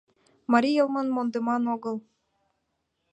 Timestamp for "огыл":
1.75-1.97